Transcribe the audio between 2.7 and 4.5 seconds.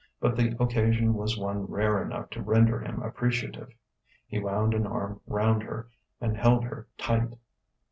him appreciative. He